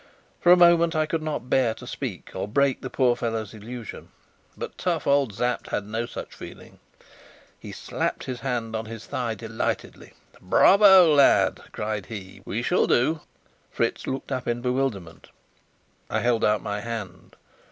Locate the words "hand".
8.39-8.75, 16.81-17.35